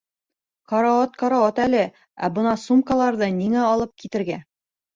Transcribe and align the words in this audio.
Карауат-карауат 0.71 1.61
әле, 1.67 1.83
ә 2.25 2.31
бына 2.39 2.55
сумкаларҙы 2.65 3.31
ниңә 3.39 3.69
алып 3.69 3.97
китергә? 4.03 4.43